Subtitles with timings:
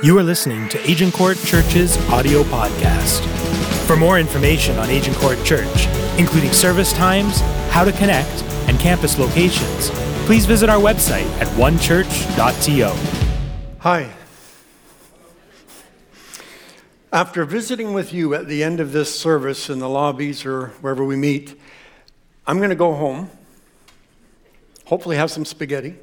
[0.00, 3.26] You are listening to Agincourt Church's audio podcast.
[3.84, 7.40] For more information on Agincourt Church, including service times,
[7.70, 9.90] how to connect, and campus locations,
[10.24, 12.94] please visit our website at onechurch.to.
[13.80, 14.08] Hi.
[17.12, 21.04] After visiting with you at the end of this service in the lobbies or wherever
[21.04, 21.58] we meet,
[22.46, 23.30] I'm going to go home,
[24.84, 25.96] hopefully, have some spaghetti.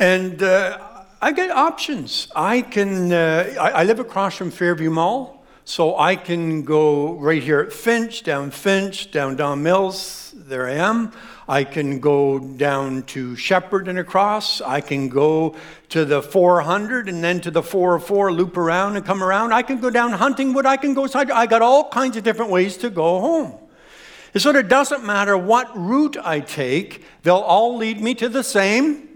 [0.00, 0.89] And uh,
[1.22, 2.28] I get options.
[2.34, 7.42] I can, uh, I, I, live across from Fairview Mall, so I can go right
[7.42, 11.12] here at Finch, down Finch, down Don Mills, there I am.
[11.46, 14.62] I can go down to Sheppard and across.
[14.62, 15.56] I can go
[15.90, 19.52] to the 400 and then to the 404, loop around and come around.
[19.52, 20.64] I can go down Huntingwood.
[20.64, 21.30] I can go side.
[21.30, 23.58] I got all kinds of different ways to go home.
[24.32, 29.09] It doesn't matter what route I take, they'll all lead me to the same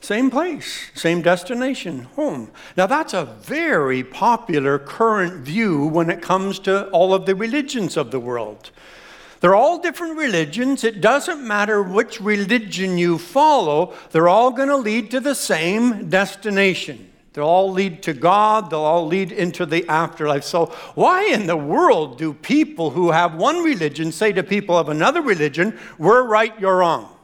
[0.00, 2.50] same place, same destination, home.
[2.76, 7.96] Now, that's a very popular current view when it comes to all of the religions
[7.96, 8.70] of the world.
[9.40, 10.82] They're all different religions.
[10.84, 16.08] It doesn't matter which religion you follow, they're all going to lead to the same
[16.08, 17.10] destination.
[17.32, 20.42] They'll all lead to God, they'll all lead into the afterlife.
[20.42, 24.88] So, why in the world do people who have one religion say to people of
[24.88, 27.14] another religion, we're right, you're wrong?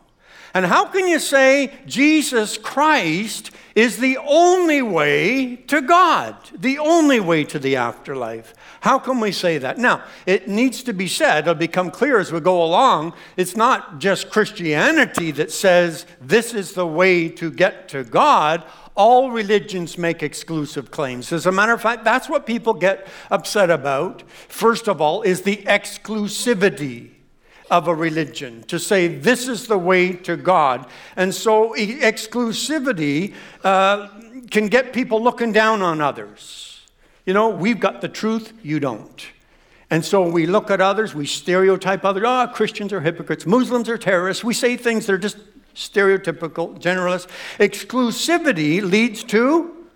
[0.55, 7.19] And how can you say Jesus Christ is the only way to God, the only
[7.19, 8.55] way to the afterlife?
[8.81, 9.79] How can we say that?
[9.79, 13.15] Now, it needs to be said, it'll become clear as we go along.
[13.37, 18.63] It's not just Christianity that says this is the way to get to God.
[18.95, 21.33] All religions make exclusive claims.
[21.33, 24.23] As a matter of fact, that's what people get upset about.
[24.47, 27.14] First of all, is the exclusivity
[27.75, 30.86] of a religion to say this is the way to God.
[31.17, 34.08] And so exclusivity uh,
[34.48, 36.83] can get people looking down on others.
[37.27, 39.27] You know, we've got the truth, you don't.
[39.91, 42.23] And so we look at others, we stereotype others.
[42.24, 44.45] Oh, Christians are hypocrites, Muslims are terrorists.
[44.45, 45.39] We say things that are just
[45.74, 47.27] stereotypical, generalist.
[47.58, 49.89] Exclusivity leads to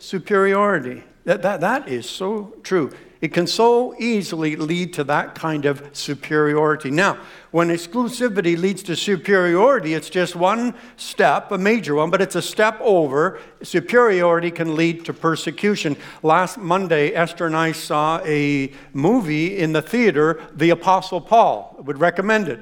[0.00, 1.04] superiority.
[1.26, 2.90] That, that, that is so true.
[3.24, 6.90] It can so easily lead to that kind of superiority.
[6.90, 7.16] Now,
[7.52, 12.42] when exclusivity leads to superiority, it's just one step, a major one, but it's a
[12.42, 13.40] step over.
[13.62, 15.96] Superiority can lead to persecution.
[16.22, 21.76] Last Monday, Esther and I saw a movie in the theater, The Apostle Paul.
[21.78, 22.60] I would recommend it.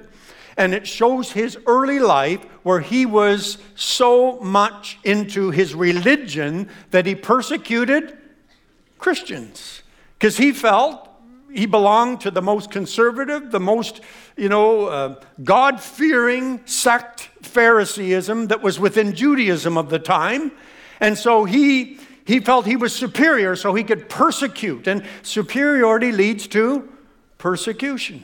[0.56, 7.05] And it shows his early life where he was so much into his religion that
[7.05, 8.17] he persecuted
[9.00, 9.81] Christians
[10.22, 11.09] because he felt
[11.53, 14.00] he belonged to the most conservative, the most,
[14.37, 20.53] you know, uh, God fearing sect Phariseeism that was within Judaism of the time.
[21.00, 24.87] And so he, he felt he was superior, so he could persecute.
[24.87, 26.88] And superiority leads to
[27.38, 28.22] persecution.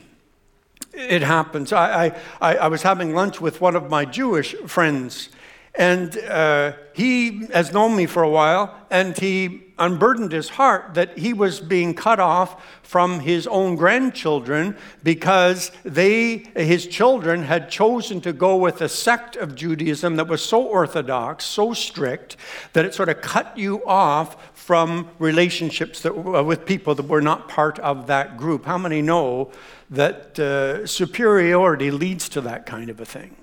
[0.93, 1.73] It happens.
[1.73, 5.27] I, I, I was having lunch with one of my Jewish friends,
[5.75, 11.17] and uh, he has known me for a while, and he unburdened his heart that
[11.17, 18.19] he was being cut off from his own grandchildren because they, his children, had chosen
[18.19, 22.35] to go with a sect of Judaism that was so orthodox, so strict,
[22.73, 27.21] that it sort of cut you off from relationships that, uh, with people that were
[27.21, 28.65] not part of that group.
[28.65, 29.51] How many know
[29.89, 33.35] that uh, superiority leads to that kind of a thing?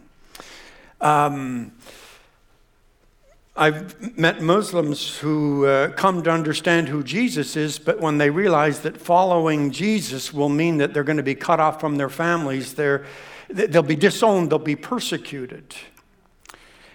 [1.00, 1.72] Um,
[3.58, 8.80] I've met Muslims who uh, come to understand who Jesus is, but when they realize
[8.80, 12.74] that following Jesus will mean that they're going to be cut off from their families,
[12.74, 13.06] they're,
[13.48, 15.74] they'll be disowned, they'll be persecuted.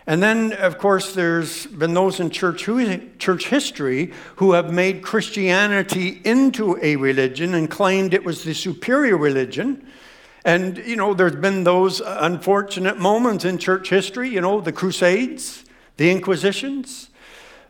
[0.06, 5.02] And then, of course, there's been those in church, who, church history who have made
[5.02, 9.88] Christianity into a religion and claimed it was the superior religion.
[10.46, 15.66] And, you know, there's been those unfortunate moments in church history, you know, the Crusades
[15.98, 17.10] the Inquisitions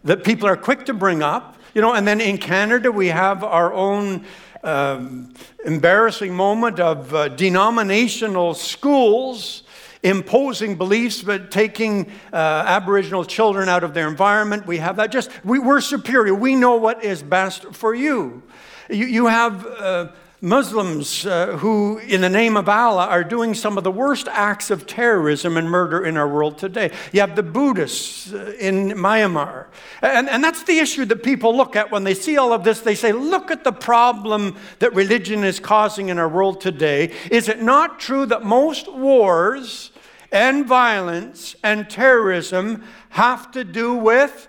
[0.03, 1.57] that people are quick to bring up.
[1.73, 4.25] You know, and then in Canada, we have our own
[4.63, 5.33] um,
[5.65, 9.63] embarrassing moment of uh, denominational schools
[10.03, 14.65] imposing beliefs but taking uh, Aboriginal children out of their environment.
[14.65, 15.11] We have that.
[15.11, 16.33] Just, we, we're superior.
[16.33, 18.43] We know what is best for you.
[18.89, 19.65] You, you have.
[19.65, 20.07] Uh,
[20.43, 24.71] Muslims uh, who, in the name of Allah, are doing some of the worst acts
[24.71, 26.91] of terrorism and murder in our world today.
[27.11, 29.67] You have the Buddhists uh, in Myanmar.
[30.01, 32.79] And, and that's the issue that people look at when they see all of this.
[32.79, 37.13] They say, look at the problem that religion is causing in our world today.
[37.29, 39.91] Is it not true that most wars
[40.31, 44.47] and violence and terrorism have to do with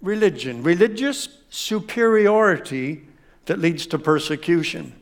[0.00, 3.06] religion, religious superiority
[3.46, 4.92] that leads to persecution.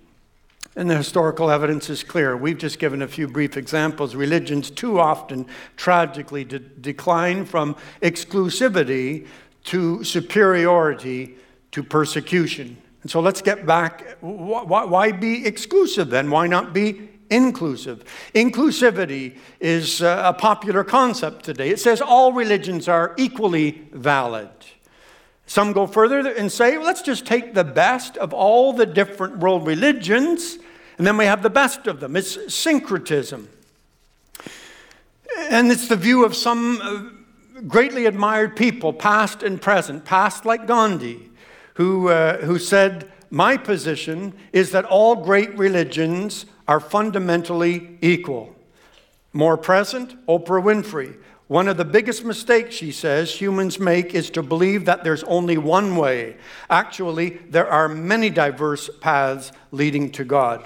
[0.76, 2.36] And the historical evidence is clear.
[2.36, 4.14] We've just given a few brief examples.
[4.14, 5.46] Religions too often
[5.76, 9.26] tragically de- decline from exclusivity
[9.64, 11.34] to superiority
[11.72, 12.76] to persecution.
[13.02, 14.16] And so let's get back.
[14.20, 16.30] Why, why be exclusive then?
[16.30, 18.04] Why not be inclusive?
[18.34, 21.70] Inclusivity is uh, a popular concept today.
[21.70, 24.50] It says all religions are equally valid.
[25.50, 29.66] Some go further and say, let's just take the best of all the different world
[29.66, 30.58] religions,
[30.96, 32.14] and then we have the best of them.
[32.14, 33.48] It's syncretism.
[35.36, 40.68] And it's the view of some uh, greatly admired people, past and present, past like
[40.68, 41.32] Gandhi,
[41.74, 48.54] who, uh, who said, My position is that all great religions are fundamentally equal.
[49.32, 51.16] More present, Oprah Winfrey.
[51.50, 55.58] One of the biggest mistakes, she says, humans make is to believe that there's only
[55.58, 56.36] one way.
[56.70, 60.64] Actually, there are many diverse paths leading to God.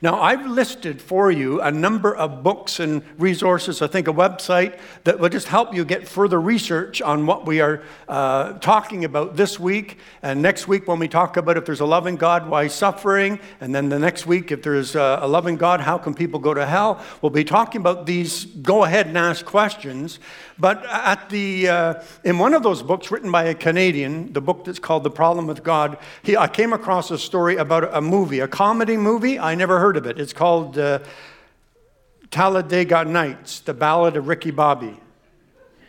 [0.00, 4.78] Now, I've listed for you a number of books and resources, I think a website
[5.02, 9.34] that will just help you get further research on what we are uh, talking about
[9.34, 9.98] this week.
[10.22, 13.40] And next week, when we talk about if there's a loving God, why suffering?
[13.60, 16.64] And then the next week, if there's a loving God, how can people go to
[16.64, 17.02] hell?
[17.20, 20.20] We'll be talking about these go ahead and ask questions.
[20.60, 24.64] But at the, uh, in one of those books written by a Canadian, the book
[24.64, 28.40] that's called The Problem with God, he, I came across a story about a movie,
[28.40, 29.38] a comedy movie.
[29.38, 30.18] I never heard of it.
[30.18, 31.00] It's called uh,
[32.30, 34.96] Talladega Nights, The Ballad of Ricky Bobby.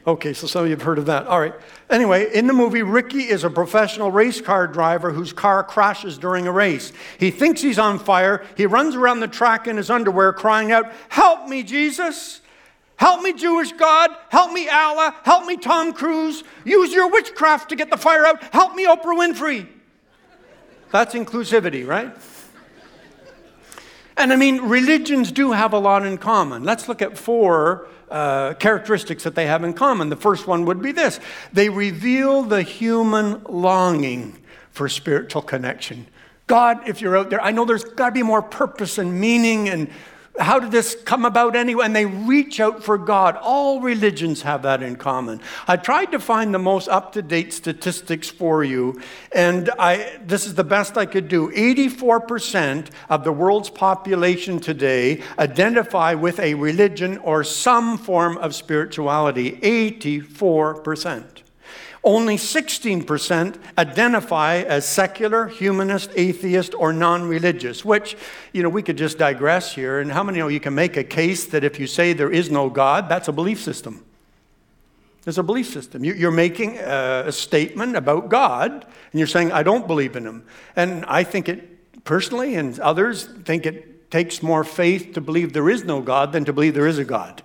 [0.08, 1.28] Okay, so some of you have heard of that.
[1.28, 1.54] All right.
[1.90, 6.48] Anyway, in the movie, Ricky is a professional race car driver whose car crashes during
[6.48, 6.94] a race.
[7.20, 8.46] He thinks he's on fire.
[8.56, 12.42] He runs around the track in his underwear crying out, Help me, Jesus!
[12.96, 14.12] Help me, Jewish God.
[14.28, 15.16] Help me, Allah.
[15.24, 16.44] Help me, Tom Cruise.
[16.66, 18.44] Use your witchcraft to get the fire out.
[18.52, 19.68] Help me, Oprah Winfrey.
[20.92, 22.14] That's inclusivity, right?
[24.20, 26.66] And I mean, religions do have a lot in common.
[26.66, 30.10] Let's look at four uh, characteristics that they have in common.
[30.10, 31.22] The first one would be this
[31.54, 34.38] they reveal the human longing
[34.72, 36.06] for spiritual connection.
[36.48, 39.70] God, if you're out there, I know there's got to be more purpose and meaning
[39.70, 39.90] and
[40.40, 41.86] how did this come about anyway?
[41.86, 43.38] And they reach out for God.
[43.42, 45.42] All religions have that in common.
[45.68, 49.02] I tried to find the most up to date statistics for you,
[49.34, 51.52] and I, this is the best I could do.
[51.52, 59.58] 84% of the world's population today identify with a religion or some form of spirituality.
[59.62, 61.44] 84%.
[62.04, 68.16] Only 16% identify as secular, humanist, atheist, or non religious, which,
[68.54, 70.00] you know, we could just digress here.
[70.00, 72.50] And how many know you can make a case that if you say there is
[72.50, 74.06] no God, that's a belief system?
[75.24, 76.06] There's a belief system.
[76.06, 80.46] You're making a statement about God, and you're saying, I don't believe in him.
[80.78, 85.70] And I think it, personally, and others think it takes more faith to believe there
[85.70, 87.44] is no God than to believe there is a God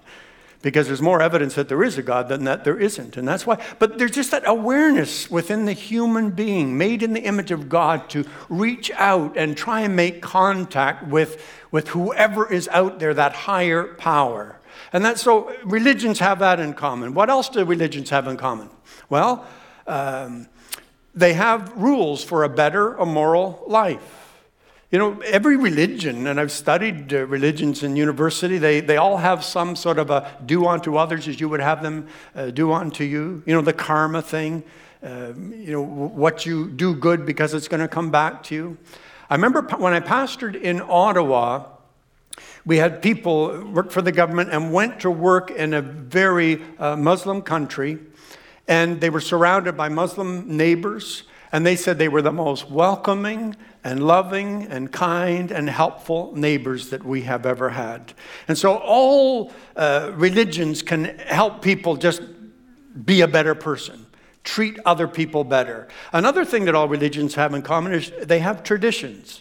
[0.65, 3.19] because there's more evidence that there is a God than that there isn't.
[3.19, 7.21] And that's why, but there's just that awareness within the human being made in the
[7.21, 12.67] image of God to reach out and try and make contact with, with whoever is
[12.69, 14.59] out there, that higher power.
[14.91, 17.13] And that's so religions have that in common.
[17.13, 18.71] What else do religions have in common?
[19.11, 19.47] Well,
[19.87, 20.49] um,
[21.15, 24.24] they have rules for a better, a moral life.
[24.95, 29.43] You know, every religion, and I've studied uh, religions in university, they, they all have
[29.43, 33.03] some sort of a do unto others as you would have them uh, do unto
[33.03, 33.43] you.
[33.45, 34.63] You know, the karma thing,
[35.03, 38.79] uh, you know, what you do good because it's going to come back to you.
[39.29, 41.67] I remember when I pastored in Ottawa,
[42.65, 46.95] we had people work for the government and went to work in a very uh,
[46.95, 47.99] Muslim country,
[48.69, 51.25] and they were surrounded by Muslim neighbors.
[51.55, 56.91] And they said they were the most welcoming and loving and kind and helpful neighbors
[56.91, 58.13] that we have ever had.
[58.49, 62.23] And so all uh, religions can help people just
[63.05, 64.05] be a better person,
[64.43, 65.87] treat other people better.
[66.13, 69.41] Another thing that all religions have in common is they have traditions.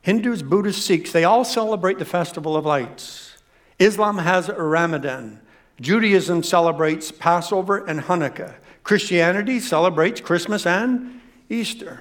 [0.00, 3.36] Hindus, Buddhists, Sikhs, they all celebrate the Festival of Lights.
[3.78, 5.42] Islam has Ramadan.
[5.82, 8.54] Judaism celebrates Passover and Hanukkah.
[8.84, 11.18] Christianity celebrates Christmas and
[11.52, 12.00] Easter.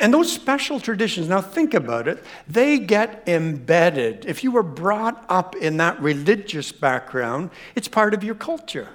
[0.00, 4.26] And those special traditions, now think about it, they get embedded.
[4.26, 8.88] If you were brought up in that religious background, it's part of your culture.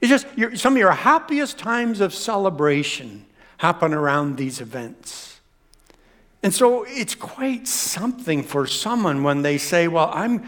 [0.00, 5.40] It's just your, some of your happiest times of celebration happen around these events.
[6.42, 10.46] And so it's quite something for someone when they say, Well, I'm,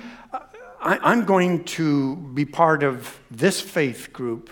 [0.81, 4.51] I, am going to be part of this faith group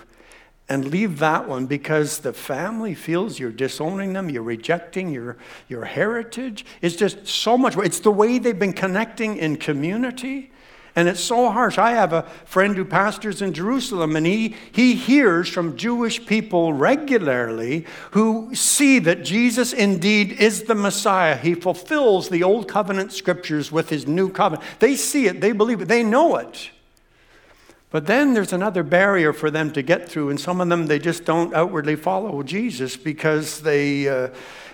[0.68, 5.37] and leave that one because the family feels you're disowning them, you're rejecting your,
[5.68, 6.64] your heritage.
[6.82, 7.76] It's just so much.
[7.78, 10.50] It's the way they've been connecting in community.
[10.94, 11.78] And it's so harsh.
[11.78, 16.72] I have a friend who pastors in Jerusalem, and he, he hears from Jewish people
[16.72, 21.37] regularly who see that Jesus indeed is the Messiah.
[21.37, 24.68] He fulfills the Old Covenant scriptures with his new covenant.
[24.80, 26.70] They see it, they believe it, they know it.
[27.90, 30.99] But then there's another barrier for them to get through, and some of them they
[30.99, 34.09] just don't outwardly follow Jesus because they.
[34.09, 34.28] Uh,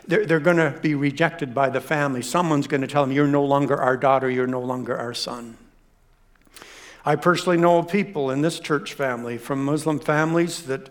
[0.06, 2.20] they're, they're going to be rejected by the family.
[2.20, 5.56] Someone's going to tell them, You're no longer our daughter, you're no longer our son.
[7.06, 10.88] I personally know people in this church family from Muslim families that,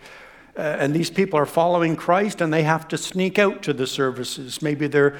[0.55, 3.87] uh, and these people are following Christ and they have to sneak out to the
[3.87, 4.61] services.
[4.61, 5.17] Maybe they're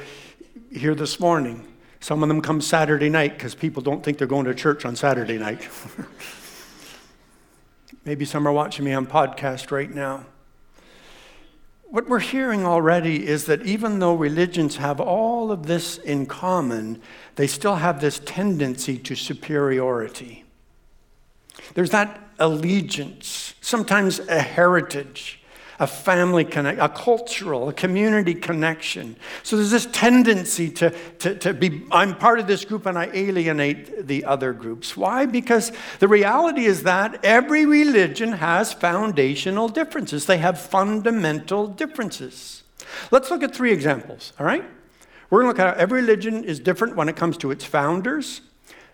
[0.72, 1.68] here this morning.
[2.00, 4.96] Some of them come Saturday night because people don't think they're going to church on
[4.96, 5.68] Saturday night.
[8.06, 10.26] Maybe some are watching me on podcast right now.
[11.84, 17.00] What we're hearing already is that even though religions have all of this in common,
[17.36, 20.44] they still have this tendency to superiority.
[21.76, 25.43] There's that allegiance, sometimes a heritage,
[25.84, 29.18] a family connect, a cultural, a community connection.
[29.44, 33.10] So there's this tendency to, to, to be, I'm part of this group and I
[33.14, 34.96] alienate the other groups.
[34.96, 35.26] Why?
[35.26, 42.64] Because the reality is that every religion has foundational differences, they have fundamental differences.
[43.12, 44.64] Let's look at three examples, all right?
[45.30, 47.66] We're going to look at how every religion is different when it comes to its
[47.66, 48.42] founders,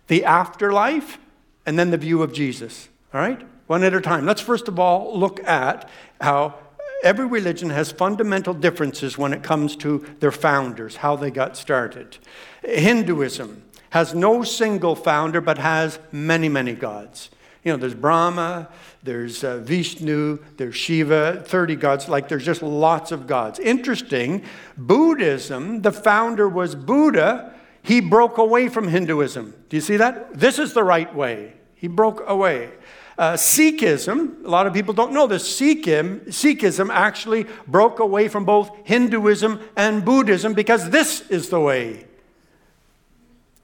[0.08, 1.20] the afterlife,
[1.66, 2.90] and then the view of Jesus.
[3.14, 3.42] All right?
[3.68, 4.26] One at a time.
[4.26, 5.88] Let's first of all look at
[6.20, 6.56] how
[7.04, 12.18] every religion has fundamental differences when it comes to their founders, how they got started.
[12.64, 17.30] Hinduism has no single founder, but has many, many gods.
[17.64, 18.70] You know, there's Brahma,
[19.04, 23.60] there's uh, Vishnu, there's Shiva, 30 gods, like there's just lots of gods.
[23.60, 24.44] Interesting,
[24.78, 27.54] Buddhism, the founder was Buddha.
[27.82, 29.54] He broke away from Hinduism.
[29.70, 30.34] Do you see that?
[30.40, 31.54] This is the right way.
[31.76, 32.72] He broke away.
[33.20, 38.46] Uh, Sikhism, a lot of people don't know this, Sikhism, Sikhism actually broke away from
[38.46, 42.06] both Hinduism and Buddhism because this is the way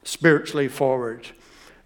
[0.04, 1.30] spiritually forward.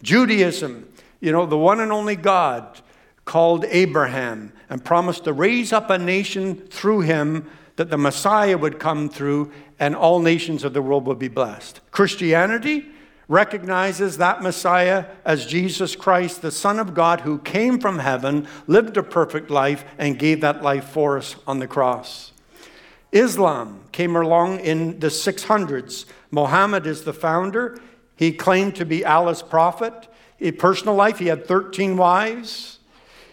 [0.02, 2.82] Judaism, you know, the one and only God
[3.24, 8.80] called Abraham and promised to raise up a nation through him that the Messiah would
[8.80, 11.82] come through and all nations of the world would be blessed.
[11.92, 12.88] Christianity,
[13.30, 18.98] recognizes that Messiah as Jesus Christ, the Son of God, who came from heaven, lived
[18.98, 22.34] a perfect life, and gave that life for us on the cross.
[23.12, 26.06] Islam came along in the 600s.
[26.32, 27.80] Muhammad is the founder.
[28.16, 30.08] He claimed to be Allah's prophet.
[30.40, 32.80] In personal life, he had 13 wives.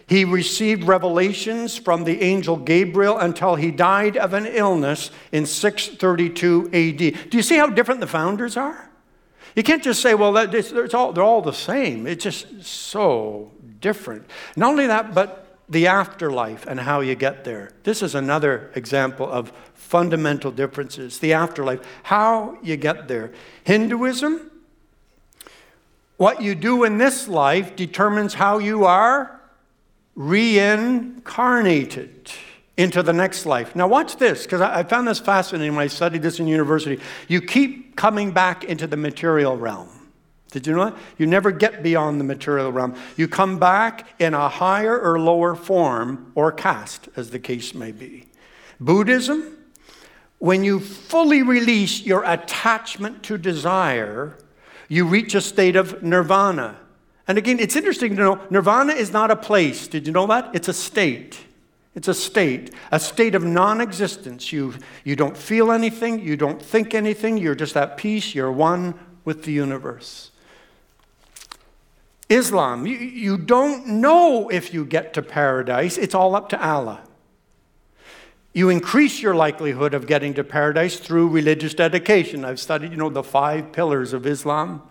[0.07, 6.67] He received revelations from the angel Gabriel until he died of an illness in 632
[6.67, 7.29] AD.
[7.29, 8.86] Do you see how different the founders are?
[9.57, 12.05] You can't just say, well, that, it's, it's all, they're all the same.
[12.05, 14.29] It's just so different.
[14.55, 17.71] Not only that, but the afterlife and how you get there.
[17.81, 21.17] This is another example of fundamental differences.
[21.17, 23.31] The afterlife, how you get there.
[23.63, 24.51] Hinduism,
[26.17, 29.41] what you do in this life determines how you are
[30.15, 32.31] reincarnated
[32.77, 33.75] into the next life.
[33.75, 37.01] Now, watch this, because I, found this fascinating when I studied this in university.
[37.27, 39.89] You keep coming back into the material realm.
[40.51, 40.97] Did you know that?
[41.17, 42.95] You never get beyond the material realm.
[43.17, 47.91] You come back in a higher or lower form or caste, as the case may
[47.91, 48.27] be.
[48.79, 49.57] Buddhism,
[50.39, 54.37] when you fully release your attachment to desire,
[54.87, 56.77] you reach a state of nirvana.
[57.27, 59.87] And again, it's interesting to know nirvana is not a place.
[59.87, 60.51] Did you know that?
[60.53, 61.43] It's a state.
[61.97, 64.53] It's a state, a state of non existence.
[64.53, 68.93] You, you don't feel anything, you don't think anything, you're just at peace, you're one
[69.25, 70.29] with the universe.
[72.29, 77.01] Islam, you, you don't know if you get to paradise, it's all up to Allah.
[78.53, 82.45] You increase your likelihood of getting to paradise through religious dedication.
[82.45, 84.83] I've studied, you know, the five pillars of Islam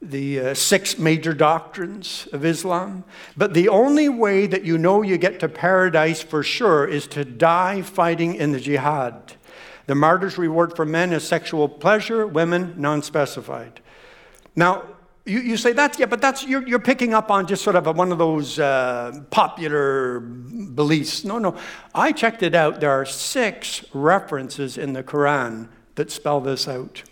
[0.00, 3.04] the uh, six major doctrines of Islam.
[3.36, 7.24] But the only way that you know you get to paradise for sure is to
[7.24, 9.34] die fighting in the jihad.
[9.86, 13.80] The martyr's reward for men is sexual pleasure, women, non specified.
[14.54, 14.84] Now,
[15.24, 17.86] you, you say that's, yeah, but that's, you're, you're picking up on just sort of
[17.86, 21.24] a, one of those uh, popular beliefs.
[21.24, 21.56] No, no.
[21.94, 22.80] I checked it out.
[22.80, 27.02] There are six references in the Quran that spell this out.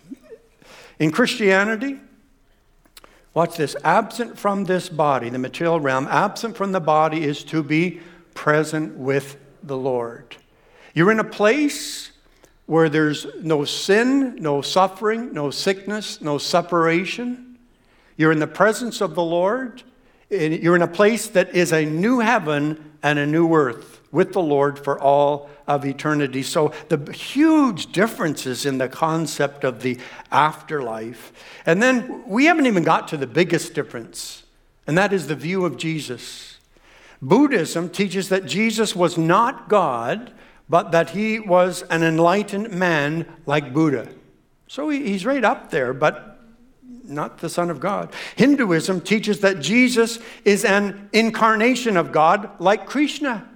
[0.99, 1.99] In Christianity,
[3.37, 3.76] Watch this.
[3.85, 8.00] Absent from this body, the material realm, absent from the body is to be
[8.33, 10.38] present with the Lord.
[10.95, 12.12] You're in a place
[12.64, 17.59] where there's no sin, no suffering, no sickness, no separation.
[18.16, 19.83] You're in the presence of the Lord.
[20.31, 24.40] You're in a place that is a new heaven and a new earth with the
[24.40, 26.42] Lord for all of eternity.
[26.42, 29.99] So, the huge differences in the concept of the
[30.32, 31.35] afterlife.
[31.66, 34.44] And then we haven't even got to the biggest difference,
[34.87, 36.56] and that is the view of Jesus.
[37.20, 40.32] Buddhism teaches that Jesus was not God,
[40.66, 44.08] but that he was an enlightened man like Buddha.
[44.66, 46.40] So he's right up there, but
[47.04, 48.14] not the Son of God.
[48.37, 53.46] Hinduism teaches that Jesus is an incarnation of God like Krishna.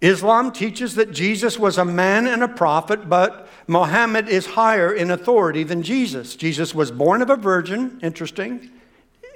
[0.00, 5.10] Islam teaches that Jesus was a man and a prophet, but Muhammad is higher in
[5.10, 6.36] authority than Jesus.
[6.36, 8.70] Jesus was born of a virgin, interesting,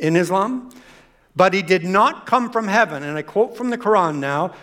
[0.01, 0.71] in Islam,
[1.37, 3.03] but he did not come from heaven.
[3.03, 4.55] And I quote from the Quran now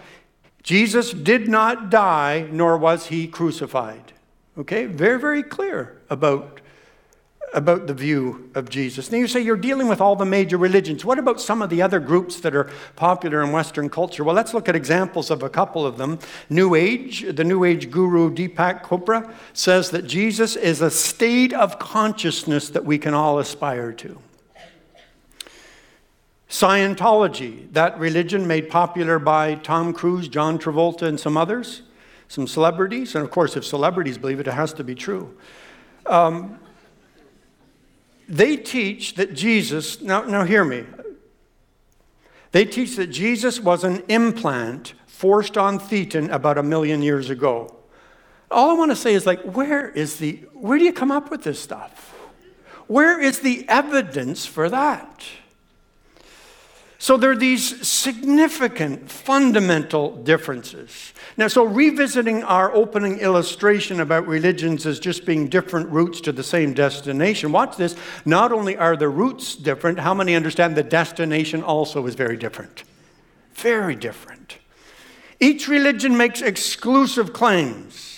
[0.63, 4.13] Jesus did not die, nor was he crucified.
[4.57, 6.60] Okay, very, very clear about,
[7.53, 9.11] about the view of Jesus.
[9.11, 11.03] Now you say you're dealing with all the major religions.
[11.03, 14.23] What about some of the other groups that are popular in Western culture?
[14.23, 16.19] Well, let's look at examples of a couple of them.
[16.49, 21.77] New Age, the New Age guru Deepak Chopra says that Jesus is a state of
[21.77, 24.17] consciousness that we can all aspire to.
[26.49, 31.81] Scientology, that religion made popular by Tom Cruise, John Travolta, and some others,
[32.29, 33.15] some celebrities.
[33.15, 35.35] And of course, if celebrities believe it, it has to be true.
[36.05, 36.59] Um,
[38.31, 40.85] they teach that Jesus, now, now hear me,
[42.53, 47.75] they teach that Jesus was an implant forced on Thetan about a million years ago.
[48.49, 51.29] All I want to say is like, where is the, where do you come up
[51.29, 52.15] with this stuff?
[52.87, 55.23] Where is the evidence for that?
[57.01, 61.13] So there are these significant fundamental differences.
[61.35, 66.43] Now, so revisiting our opening illustration about religions as just being different routes to the
[66.43, 67.95] same destination, watch this.
[68.23, 72.83] Not only are the routes different, how many understand the destination also is very different?
[73.55, 74.59] Very different.
[75.39, 78.10] Each religion makes exclusive claims.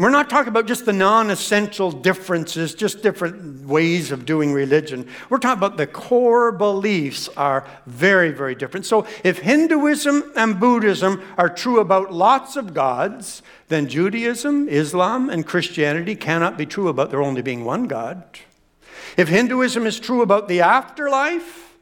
[0.00, 5.06] We're not talking about just the non essential differences, just different ways of doing religion.
[5.28, 8.86] We're talking about the core beliefs are very, very different.
[8.86, 15.46] So if Hinduism and Buddhism are true about lots of gods, then Judaism, Islam, and
[15.46, 18.24] Christianity cannot be true about there only being one God.
[19.18, 21.76] If Hinduism is true about the afterlife,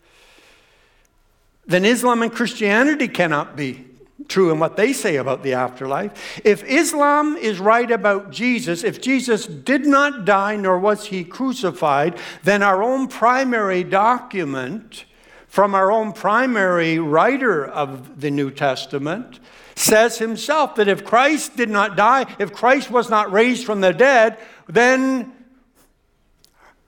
[1.68, 3.87] then Islam and Christianity cannot be
[4.26, 6.40] true in what they say about the afterlife.
[6.44, 12.18] If Islam is right about Jesus, if Jesus did not die nor was he crucified,
[12.42, 15.04] then our own primary document
[15.46, 19.38] from our own primary writer of the New Testament
[19.76, 23.92] says himself that if Christ did not die, if Christ was not raised from the
[23.92, 24.36] dead,
[24.68, 25.32] then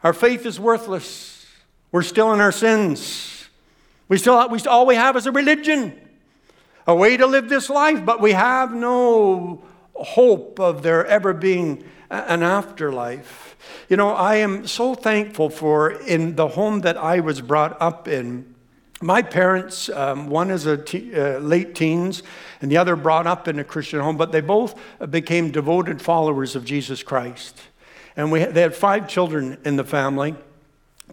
[0.02, 1.46] our faith is worthless.
[1.92, 3.48] We're still in our sins.
[4.08, 5.99] We still, we, all we have is a religion
[6.86, 9.62] a way to live this life, but we have no
[9.94, 13.56] hope of there ever being an afterlife.
[13.88, 18.08] You know, I am so thankful for in the home that I was brought up
[18.08, 18.54] in.
[19.02, 22.22] My parents, um, one is a te- uh, late teens,
[22.60, 26.54] and the other brought up in a Christian home, but they both became devoted followers
[26.54, 27.58] of Jesus Christ.
[28.16, 30.34] And we, they had five children in the family,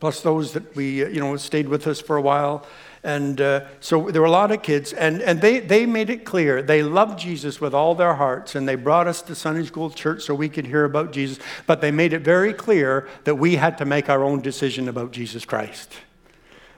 [0.02, 2.66] plus those that we, uh, you know, stayed with us for a while.
[3.04, 6.26] And uh, so there were a lot of kids, and, and they, they made it
[6.26, 9.90] clear they loved Jesus with all their hearts, and they brought us to Sunday school
[9.90, 11.40] church so we could hear about Jesus.
[11.66, 15.12] But they made it very clear that we had to make our own decision about
[15.12, 15.94] Jesus Christ.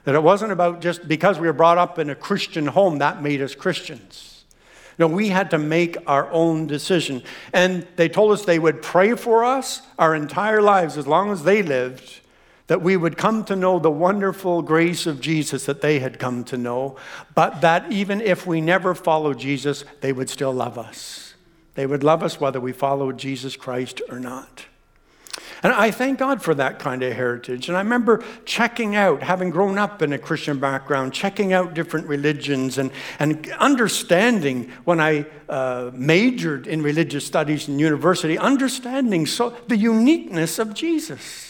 [0.04, 3.22] That it wasn't about just because we were brought up in a Christian home, that
[3.22, 4.44] made us Christians.
[4.98, 7.22] No, we had to make our own decision.
[7.54, 11.42] And they told us they would pray for us our entire lives as long as
[11.42, 12.20] they lived
[12.70, 16.44] that we would come to know the wonderful grace of Jesus that they had come
[16.44, 16.94] to know,
[17.34, 21.34] but that even if we never followed Jesus, they would still love us.
[21.74, 24.66] They would love us whether we followed Jesus Christ or not.
[25.64, 27.68] And I thank God for that kind of heritage.
[27.68, 32.06] And I remember checking out, having grown up in a Christian background, checking out different
[32.06, 39.56] religions and, and understanding when I uh, majored in religious studies in university, understanding so
[39.66, 41.49] the uniqueness of Jesus.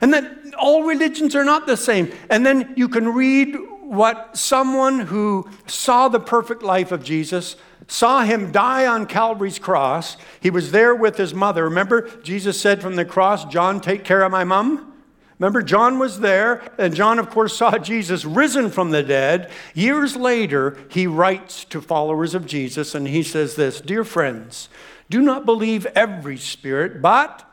[0.00, 2.12] And that all religions are not the same.
[2.28, 3.56] And then you can read
[3.90, 7.56] what someone who saw the perfect life of Jesus,
[7.88, 10.16] saw him die on Calvary's cross.
[10.38, 11.64] He was there with his mother.
[11.64, 14.92] Remember, Jesus said from the cross, John, take care of my mom.
[15.40, 19.50] Remember, John was there, and John, of course, saw Jesus risen from the dead.
[19.74, 24.68] Years later, he writes to followers of Jesus, and he says this Dear friends,
[25.08, 27.49] do not believe every spirit, but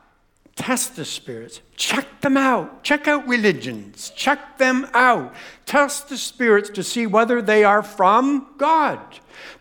[0.58, 1.62] test the spirits.
[1.78, 2.84] Check them out.
[2.84, 4.12] Check out religions.
[4.16, 5.34] Check them out.
[5.66, 9.00] Test the spirits to see whether they are from God,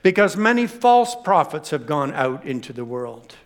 [0.02, 3.36] because many false prophets have gone out into the world.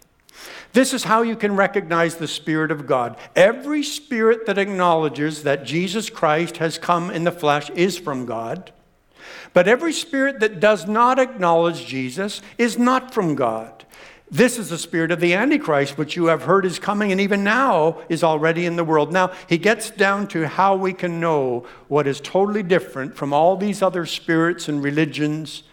[0.73, 3.17] This is how you can recognize the Spirit of God.
[3.35, 8.73] Every spirit that acknowledges that Jesus Christ has come in the flesh is from God.
[9.53, 13.85] But every spirit that does not acknowledge Jesus is not from God.
[14.31, 17.43] This is the spirit of the Antichrist, which you have heard is coming and even
[17.43, 19.13] now is already in the world.
[19.13, 23.57] Now, he gets down to how we can know what is totally different from all
[23.57, 25.65] these other spirits and religions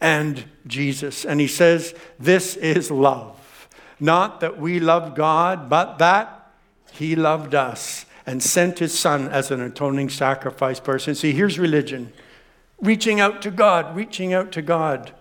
[0.00, 1.26] and Jesus.
[1.26, 3.68] And he says, This is love.
[4.00, 6.52] Not that we love God, but that
[6.92, 11.14] He loved us and sent His Son as an atoning sacrifice person.
[11.14, 12.12] See, here's religion
[12.80, 15.12] reaching out to God, reaching out to God.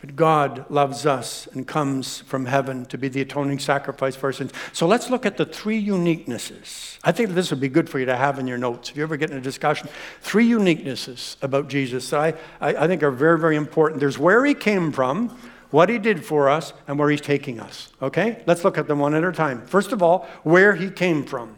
[0.00, 4.52] But God loves us and comes from heaven to be the atoning sacrifice for sins.
[4.72, 6.98] So let's look at the three uniquenesses.
[7.02, 8.90] I think this would be good for you to have in your notes.
[8.90, 9.88] If you ever get in a discussion,
[10.20, 14.00] three uniquenesses about Jesus that I, I, I think are very, very important.
[14.00, 15.36] There's where he came from,
[15.70, 17.90] what he did for us, and where he's taking us.
[18.02, 18.42] Okay?
[18.46, 19.66] Let's look at them one at a time.
[19.66, 21.56] First of all, where he came from.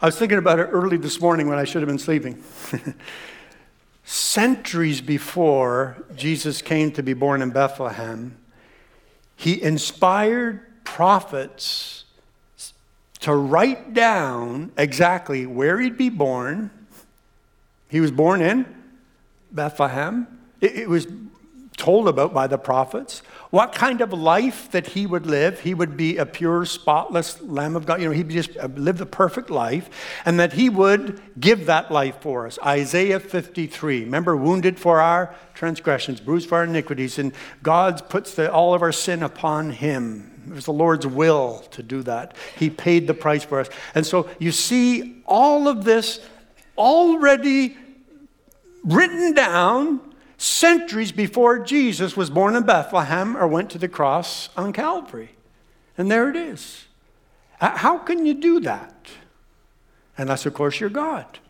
[0.00, 2.42] I was thinking about it early this morning when I should have been sleeping.
[4.10, 8.38] Centuries before Jesus came to be born in Bethlehem,
[9.36, 12.06] he inspired prophets
[13.20, 16.70] to write down exactly where he'd be born.
[17.90, 18.64] He was born in
[19.52, 20.26] Bethlehem.
[20.62, 21.06] It, was
[21.78, 25.60] told about by the prophets, what kind of life that he would live.
[25.60, 28.02] He would be a pure, spotless Lamb of God.
[28.02, 29.88] You know, he'd just uh, live the perfect life,
[30.26, 32.58] and that he would give that life for us.
[32.64, 34.04] Isaiah 53.
[34.04, 38.82] Remember, wounded for our transgressions, bruised for our iniquities, and God puts the, all of
[38.82, 40.34] our sin upon him.
[40.48, 42.36] It was the Lord's will to do that.
[42.56, 43.68] He paid the price for us.
[43.94, 46.20] And so you see all of this
[46.76, 47.76] already
[48.84, 50.07] written down
[50.38, 55.30] centuries before Jesus was born in Bethlehem or went to the cross on Calvary.
[55.98, 56.86] And there it is.
[57.60, 58.94] How can you do that?
[60.16, 61.40] Unless, of course, you're God.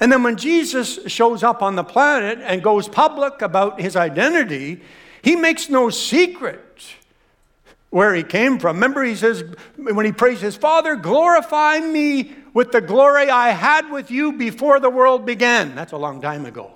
[0.00, 4.80] And then when Jesus shows up on the planet and goes public about his identity,
[5.22, 6.82] he makes no secret
[7.90, 8.76] where he came from.
[8.76, 9.44] Remember, he says,
[9.76, 14.80] when he prays his Father, glorify me with the glory I had with you before
[14.80, 15.74] the world began.
[15.74, 16.72] That's a long time ago.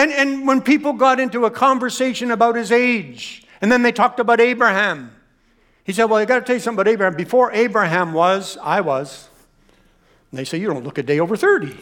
[0.00, 4.18] And, and when people got into a conversation about his age, and then they talked
[4.18, 5.14] about Abraham,
[5.84, 7.14] he said, Well, I got to tell you something about Abraham.
[7.14, 9.28] Before Abraham was, I was.
[10.30, 11.76] And they say, You don't look a day over 30.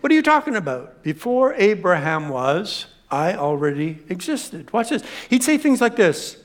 [0.00, 1.02] What are you talking about?
[1.02, 4.72] Before Abraham was, I already existed.
[4.72, 5.02] Watch this.
[5.28, 6.38] He'd say things like this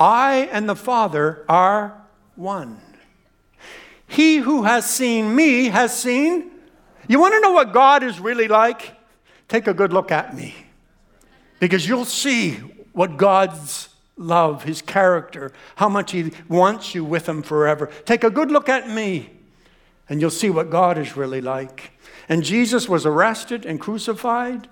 [0.00, 2.00] I and the Father are
[2.34, 2.80] one.
[4.06, 6.50] He who has seen me has seen.
[7.08, 8.95] You want to know what God is really like?
[9.48, 10.54] Take a good look at me
[11.60, 12.54] because you'll see
[12.92, 17.90] what God's love, His character, how much He wants you with Him forever.
[18.04, 19.30] Take a good look at me
[20.08, 21.92] and you'll see what God is really like.
[22.28, 24.68] And Jesus was arrested and crucified.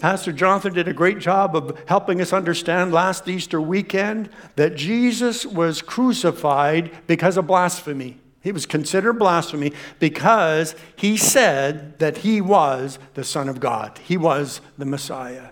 [0.00, 5.44] Pastor Jonathan did a great job of helping us understand last Easter weekend that Jesus
[5.44, 8.18] was crucified because of blasphemy.
[8.42, 13.98] He was considered blasphemy because he said that he was the Son of God.
[13.98, 15.50] He was the Messiah.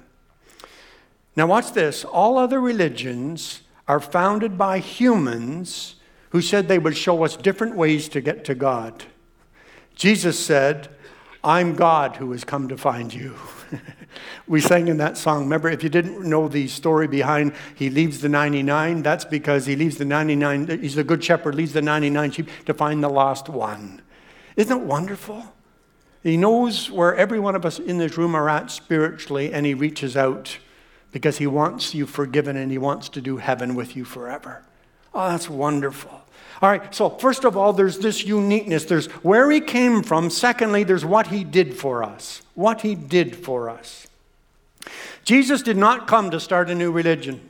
[1.36, 2.04] Now, watch this.
[2.04, 5.96] All other religions are founded by humans
[6.30, 9.04] who said they would show us different ways to get to God.
[9.94, 10.88] Jesus said,
[11.42, 13.36] I'm God who has come to find you.
[14.46, 15.44] we sang in that song.
[15.44, 19.76] Remember, if you didn't know the story behind he leaves the 99, that's because he
[19.76, 23.48] leaves the 99, he's the good shepherd, leaves the 99 sheep to find the lost
[23.48, 24.02] one.
[24.56, 25.54] Isn't it wonderful?
[26.22, 29.74] He knows where every one of us in this room are at spiritually, and he
[29.74, 30.58] reaches out
[31.12, 34.62] because he wants you forgiven and he wants to do heaven with you forever.
[35.14, 36.20] Oh, that's wonderful.
[36.62, 38.84] All right, so first of all, there's this uniqueness.
[38.84, 40.28] There's where he came from.
[40.28, 42.42] Secondly, there's what he did for us.
[42.54, 44.06] What he did for us.
[45.24, 47.40] Jesus did not come to start a new religion.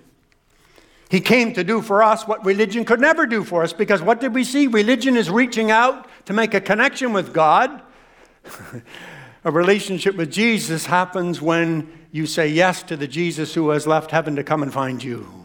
[1.10, 4.20] He came to do for us what religion could never do for us because what
[4.20, 4.68] did we see?
[4.68, 7.82] Religion is reaching out to make a connection with God.
[9.44, 14.12] a relationship with Jesus happens when you say yes to the Jesus who has left
[14.12, 15.39] heaven to come and find you.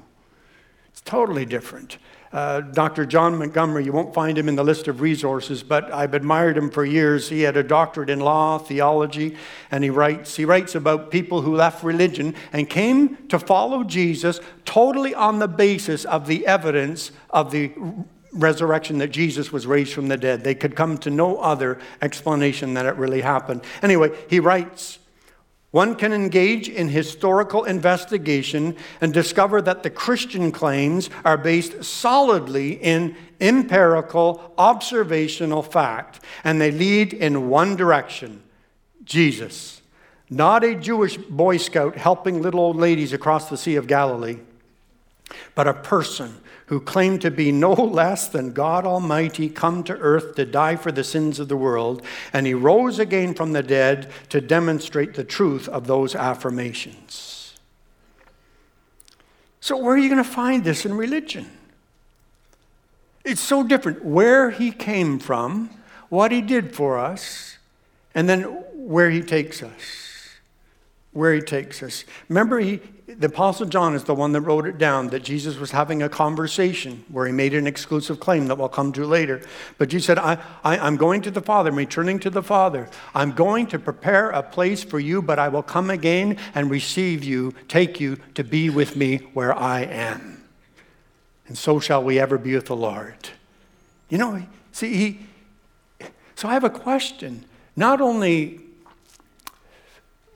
[1.06, 2.00] Totally different.
[2.34, 3.06] uh, Dr.
[3.06, 6.70] John Montgomery, you won't find him in the list of resources, but I've admired him
[6.70, 7.30] for years.
[7.30, 9.38] He had a doctorate in law, theology,
[9.72, 14.41] and he writes, he writes about people who left religion and came to follow Jesus
[14.65, 17.72] totally on the basis of the evidence of the
[18.34, 20.44] resurrection that Jesus was raised from the dead.
[20.44, 23.63] They could come to no other explanation that it really happened.
[23.82, 25.00] Anyway, he writes,
[25.75, 32.81] one can engage in historical investigation and discover that the Christian claims are based solidly
[32.81, 38.41] in empirical, observational fact, and they lead in one direction
[39.03, 39.81] Jesus.
[40.29, 44.38] Not a Jewish Boy Scout helping little old ladies across the Sea of Galilee,
[45.56, 50.36] but a person who claimed to be no less than God Almighty, come to earth
[50.36, 52.02] to die for the sins of the world,
[52.34, 57.54] and he rose again from the dead to demonstrate the truth of those affirmations.
[59.60, 61.50] So, where are you going to find this in religion?
[63.24, 65.72] It's so different where he came from,
[66.10, 67.58] what he did for us,
[68.13, 70.06] and then where he takes us
[71.15, 72.04] where he takes us.
[72.28, 75.70] Remember, he, the Apostle John is the one that wrote it down that Jesus was
[75.70, 79.41] having a conversation where he made an exclusive claim that we'll come to later.
[79.78, 82.89] But Jesus said, I, I, I'm going to the Father, I'm returning to the Father.
[83.13, 87.24] I'm going to prepare a place for you, but I will come again and receive
[87.24, 90.44] you, take you to be with me where I am.
[91.48, 93.30] And so shall we ever be with the Lord.
[94.10, 97.46] You know, see, he, so I have a question.
[97.76, 98.62] Not only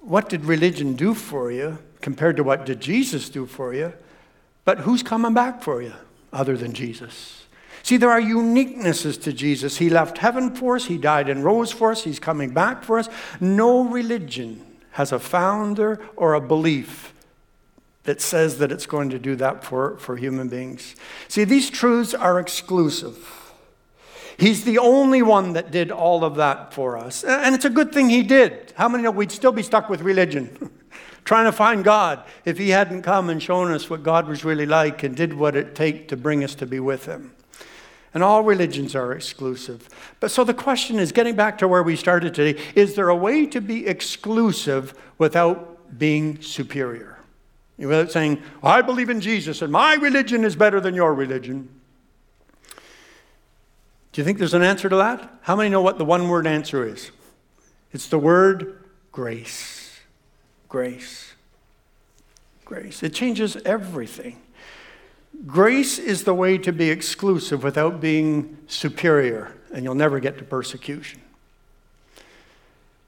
[0.01, 3.93] what did religion do for you compared to what did Jesus do for you,
[4.65, 5.93] but who's coming back for you
[6.31, 7.45] other than Jesus?
[7.83, 9.77] See, there are uniquenesses to Jesus.
[9.77, 12.99] He left heaven for us, He died and rose for us, He's coming back for
[12.99, 13.09] us.
[13.39, 17.13] No religion has a founder or a belief
[18.03, 20.95] that says that it's going to do that for, for human beings.
[21.27, 23.53] See, these truths are exclusive.
[24.37, 27.23] He's the only one that did all of that for us.
[27.23, 28.73] And it's a good thing he did.
[28.75, 30.71] How many know we'd still be stuck with religion?
[31.29, 34.65] Trying to find God if he hadn't come and shown us what God was really
[34.65, 37.35] like and did what it take to bring us to be with him.
[38.15, 39.87] And all religions are exclusive.
[40.19, 43.15] But so the question is getting back to where we started today, is there a
[43.15, 47.19] way to be exclusive without being superior?
[47.77, 51.69] Without saying, I believe in Jesus and my religion is better than your religion.
[52.73, 55.31] Do you think there's an answer to that?
[55.41, 57.11] How many know what the one word answer is?
[57.91, 59.78] It's the word grace.
[60.69, 61.33] Grace.
[62.63, 63.01] Grace.
[63.01, 64.41] It changes everything.
[65.45, 70.43] Grace is the way to be exclusive without being superior, and you'll never get to
[70.43, 71.21] persecution.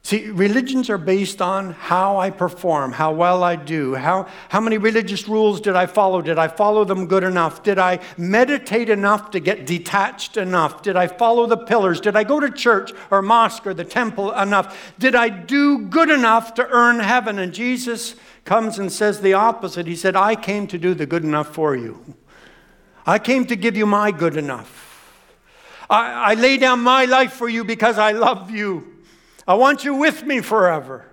[0.03, 4.79] See, religions are based on how I perform, how well I do, how, how many
[4.79, 6.23] religious rules did I follow?
[6.23, 7.61] Did I follow them good enough?
[7.61, 10.81] Did I meditate enough to get detached enough?
[10.81, 12.01] Did I follow the pillars?
[12.01, 14.93] Did I go to church or mosque or the temple enough?
[14.97, 17.37] Did I do good enough to earn heaven?
[17.37, 19.85] And Jesus comes and says the opposite.
[19.85, 22.15] He said, I came to do the good enough for you.
[23.05, 24.87] I came to give you my good enough.
[25.91, 28.90] I, I lay down my life for you because I love you.
[29.47, 31.05] I want you with me forever.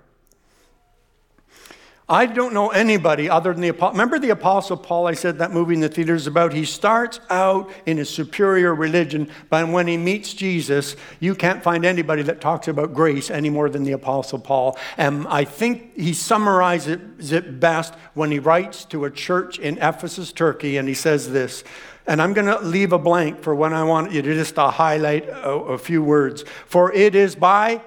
[2.10, 3.92] I don't know anybody other than the apostle.
[3.92, 5.06] Remember the apostle Paul?
[5.06, 6.54] I said that movie in the theaters about.
[6.54, 11.84] He starts out in a superior religion, but when he meets Jesus, you can't find
[11.84, 14.78] anybody that talks about grace any more than the apostle Paul.
[14.96, 20.32] And I think he summarizes it best when he writes to a church in Ephesus,
[20.32, 21.62] Turkey, and he says this.
[22.06, 24.70] And I'm going to leave a blank for when I want you to just to
[24.70, 26.42] highlight a, a few words.
[26.64, 27.82] For it is by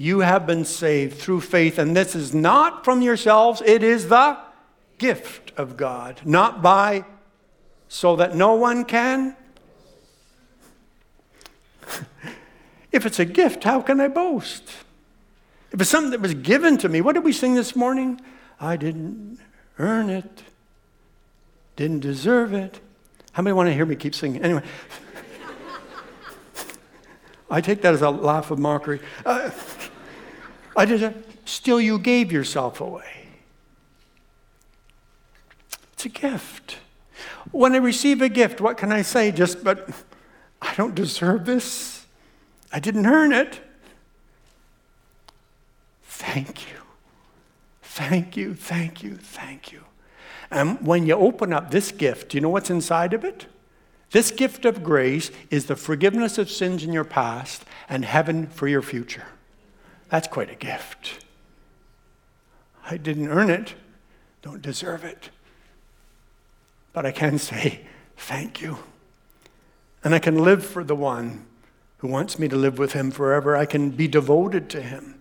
[0.00, 4.38] you have been saved through faith, and this is not from yourselves, it is the
[4.96, 7.04] gift of God, not by
[7.86, 9.36] so that no one can.
[12.92, 14.70] if it's a gift, how can I boast?
[15.70, 18.22] If it's something that was given to me, what did we sing this morning?
[18.58, 19.38] I didn't
[19.78, 20.44] earn it,
[21.76, 22.80] didn't deserve it.
[23.32, 24.42] How many want to hear me keep singing?
[24.42, 24.62] Anyway,
[27.50, 29.00] I take that as a laugh of mockery.
[29.26, 29.50] Uh,
[30.80, 33.26] I did still you gave yourself away.
[35.92, 36.78] It's a gift.
[37.50, 39.30] When I receive a gift, what can I say?
[39.30, 39.90] Just, but
[40.62, 42.06] I don't deserve this.
[42.72, 43.60] I didn't earn it.
[46.04, 46.78] Thank you.
[47.82, 49.82] Thank you, thank you, thank you.
[50.50, 53.44] And when you open up this gift, do you know what's inside of it?
[54.12, 58.66] This gift of grace is the forgiveness of sins in your past and heaven for
[58.66, 59.26] your future.
[60.10, 61.24] That's quite a gift.
[62.84, 63.74] I didn't earn it,
[64.42, 65.30] don't deserve it.
[66.92, 67.80] But I can say,
[68.16, 68.78] Thank you.
[70.04, 71.46] And I can live for the one
[71.98, 73.56] who wants me to live with him forever.
[73.56, 75.18] I can be devoted to him.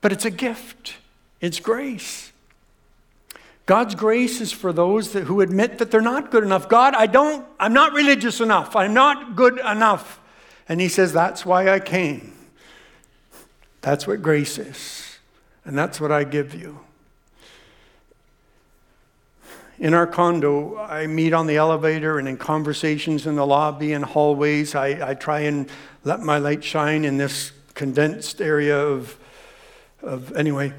[0.00, 0.96] But it's a gift,
[1.40, 2.32] it's grace.
[3.66, 6.68] God's grace is for those that, who admit that they're not good enough.
[6.68, 8.74] God, I don't, I'm not religious enough.
[8.74, 10.20] I'm not good enough.
[10.68, 12.32] And He says, That's why I came.
[13.82, 15.18] That's what grace is.
[15.64, 16.80] And that's what I give you.
[19.78, 24.04] In our condo, I meet on the elevator and in conversations in the lobby and
[24.04, 24.76] hallways.
[24.76, 25.68] I, I try and
[26.04, 29.18] let my light shine in this condensed area of,
[30.02, 30.72] of anyway,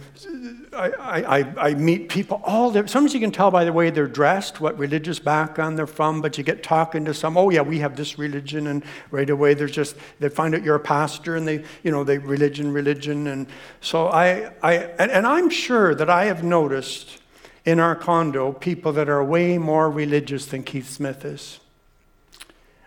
[0.73, 2.85] I, I, I meet people all there.
[2.87, 6.37] Sometimes you can tell by the way they're dressed what religious background they're from, but
[6.37, 9.71] you get talking to some, oh yeah, we have this religion, and right away there's
[9.71, 13.27] just, they find out you're a pastor and they, you know, they religion, religion.
[13.27, 13.47] And
[13.81, 17.19] so I, I and, and I'm sure that I have noticed
[17.65, 21.59] in our condo people that are way more religious than Keith Smith is.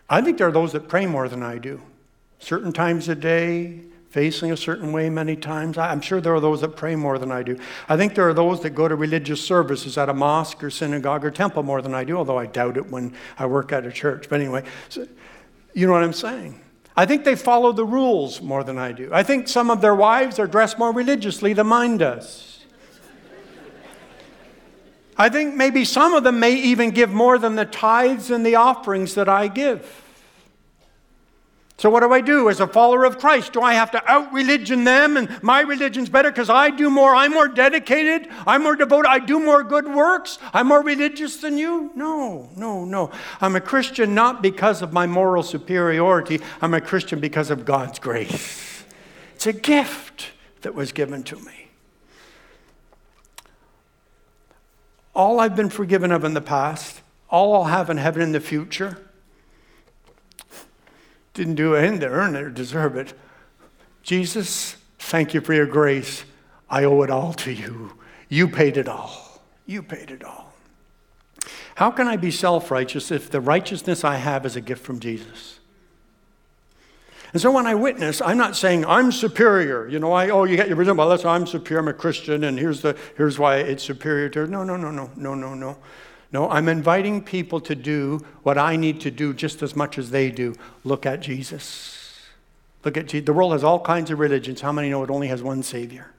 [0.09, 1.81] I think there are those that pray more than I do.
[2.38, 5.77] Certain times a day, facing a certain way many times.
[5.77, 7.59] I'm sure there are those that pray more than I do.
[7.88, 11.25] I think there are those that go to religious services at a mosque or synagogue
[11.25, 13.92] or temple more than I do, although I doubt it when I work at a
[13.92, 14.29] church.
[14.29, 15.07] But anyway, so,
[15.75, 16.61] you know what I'm saying?
[16.97, 19.11] I think they follow the rules more than I do.
[19.12, 22.64] I think some of their wives are dressed more religiously than mine does.
[25.19, 28.55] I think maybe some of them may even give more than the tithes and the
[28.55, 30.06] offerings that I give.
[31.79, 33.53] So, what do I do as a follower of Christ?
[33.53, 37.15] Do I have to out religion them and my religion's better because I do more?
[37.15, 38.29] I'm more dedicated.
[38.47, 39.09] I'm more devoted.
[39.09, 40.39] I do more good works.
[40.55, 41.91] I'm more religious than you?
[41.95, 43.11] No, no, no.
[43.43, 46.41] I'm a Christian not because of my moral superiority.
[46.62, 48.85] I'm a Christian because of God's grace.
[49.35, 50.31] It's a gift
[50.62, 51.67] that was given to me.
[55.17, 58.41] all I've been forgiven of in the past, all I'll have in heaven in the
[58.41, 58.99] future.
[61.37, 63.12] Didn't do anything to earn it or deserve it.
[64.03, 66.25] Jesus, thank you for your grace.
[66.70, 67.92] I owe it all to you.
[68.31, 69.42] You paid it all.
[69.66, 70.55] You paid it all.
[71.75, 74.99] How can I be self righteous if the righteousness I have is a gift from
[74.99, 75.61] Jesus?
[77.35, 79.87] And so when I witness, I'm not saying I'm superior.
[79.88, 80.96] You know, I, oh, you got your wisdom.
[80.96, 81.81] Well, that's I'm superior.
[81.81, 84.46] I'm a Christian, and here's, the, here's why it's superior to.
[84.46, 85.77] No, no, no, no, no, no, no.
[86.37, 90.11] No, I'm inviting people to do what I need to do just as much as
[90.11, 90.55] they do.
[90.85, 92.20] Look at Jesus.
[92.85, 93.25] Look at Jesus.
[93.25, 94.61] The world has all kinds of religions.
[94.61, 96.11] How many know it only has one Savior?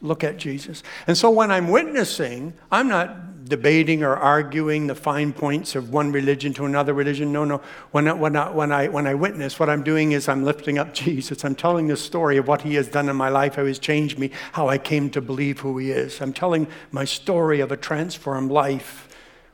[0.00, 0.82] Look at Jesus.
[1.06, 6.10] And so when I'm witnessing, I'm not debating or arguing the fine points of one
[6.10, 7.32] religion to another religion.
[7.32, 7.62] No, no.
[7.92, 10.92] When when, I, when, I, when I witness, what I'm doing is I'm lifting up
[10.92, 11.44] Jesus.
[11.44, 14.18] I'm telling the story of what he has done in my life, how he's changed
[14.18, 16.20] me, how I came to believe who he is.
[16.20, 19.06] I'm telling my story of a transformed life,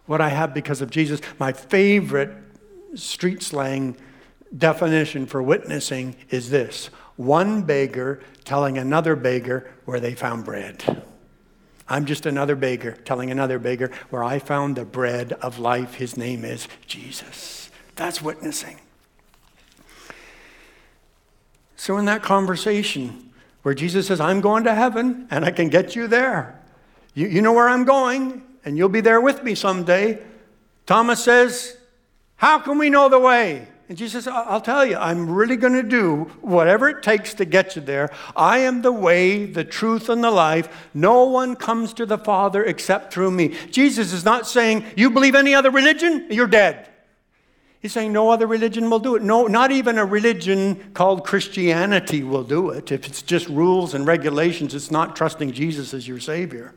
[0.07, 1.21] what I have because of Jesus.
[1.39, 2.31] My favorite
[2.95, 3.97] street slang
[4.57, 11.03] definition for witnessing is this one beggar telling another beggar where they found bread.
[11.89, 15.95] I'm just another beggar telling another beggar where I found the bread of life.
[15.95, 17.71] His name is Jesus.
[17.95, 18.81] That's witnessing.
[21.77, 23.31] So, in that conversation
[23.63, 26.61] where Jesus says, I'm going to heaven and I can get you there,
[27.15, 30.19] you, you know where I'm going and you'll be there with me someday.
[30.85, 31.77] Thomas says,
[32.35, 33.69] How can we know the way?
[33.89, 37.45] And Jesus says, I'll tell you, I'm really going to do whatever it takes to
[37.45, 38.11] get you there.
[38.35, 40.89] I am the way, the truth, and the life.
[40.93, 43.55] No one comes to the Father except through me.
[43.71, 46.27] Jesus is not saying, You believe any other religion?
[46.29, 46.89] You're dead.
[47.79, 49.23] He's saying no other religion will do it.
[49.23, 52.91] No, not even a religion called Christianity will do it.
[52.91, 56.75] If it's just rules and regulations, it's not trusting Jesus as your Savior.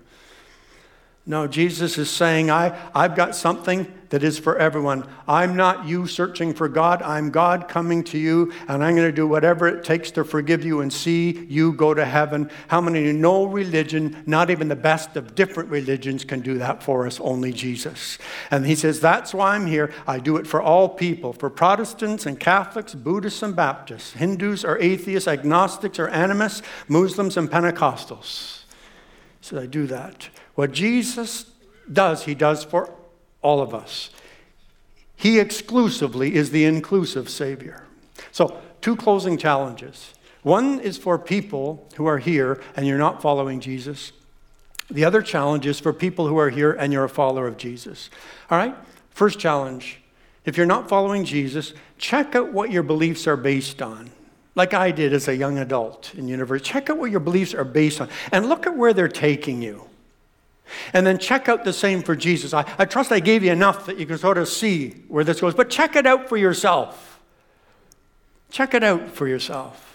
[1.29, 5.07] No, Jesus is saying, I, I've got something that is for everyone.
[5.27, 7.03] I'm not you searching for God.
[7.03, 10.65] I'm God coming to you, and I'm going to do whatever it takes to forgive
[10.65, 12.49] you and see you go to heaven.
[12.67, 16.81] How many you know religion, not even the best of different religions, can do that
[16.81, 17.19] for us?
[17.19, 18.17] Only Jesus.
[18.49, 19.93] And he says, That's why I'm here.
[20.07, 24.79] I do it for all people, for Protestants and Catholics, Buddhists and Baptists, Hindus or
[24.79, 28.63] atheists, agnostics or animists, Muslims and Pentecostals.
[29.41, 30.29] So I do that.
[30.59, 31.45] What Jesus
[31.89, 32.93] does, he does for
[33.41, 34.09] all of us.
[35.15, 37.85] He exclusively is the inclusive Savior.
[38.33, 40.13] So, two closing challenges.
[40.43, 44.11] One is for people who are here and you're not following Jesus.
[44.91, 48.09] The other challenge is for people who are here and you're a follower of Jesus.
[48.51, 48.75] All right?
[49.11, 50.01] First challenge
[50.43, 54.09] if you're not following Jesus, check out what your beliefs are based on.
[54.55, 56.69] Like I did as a young adult in university.
[56.69, 59.88] Check out what your beliefs are based on and look at where they're taking you.
[60.93, 62.53] And then check out the same for Jesus.
[62.53, 65.41] I, I trust I gave you enough that you can sort of see where this
[65.41, 67.19] goes, but check it out for yourself.
[68.51, 69.89] Check it out for yourself.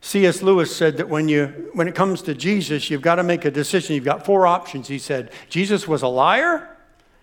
[0.00, 0.42] C.S.
[0.42, 3.50] Lewis said that when, you, when it comes to Jesus, you've got to make a
[3.50, 3.94] decision.
[3.94, 4.88] You've got four options.
[4.88, 6.76] He said, Jesus was a liar.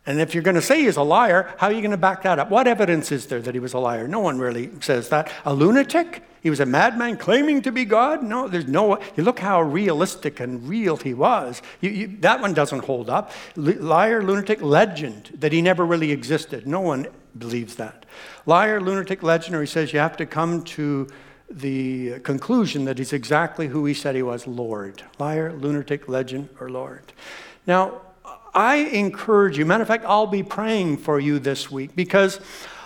[0.06, 2.22] And if you're going to say he's a liar, how are you going to back
[2.24, 2.50] that up?
[2.50, 4.08] What evidence is there that he was a liar?
[4.08, 5.30] No one really says that.
[5.44, 6.24] A lunatic?
[6.48, 8.24] He was a madman claiming to be God?
[8.24, 9.00] No, there's no.
[9.18, 11.62] You look how realistic and real he was.
[11.82, 13.34] You, you, that one doesn't hold up.
[13.58, 16.66] Liar, lunatic, legend that he never really existed.
[16.66, 18.06] No one believes that.
[18.46, 21.10] Liar, lunatic, legend, or he says you have to come to
[21.50, 25.04] the conclusion that he's exactly who he said he was Lord.
[25.20, 27.12] Liar, lunatic, legend, or Lord.
[27.66, 28.04] Now,
[28.54, 32.40] I encourage you, matter of fact, I'll be praying for you this week because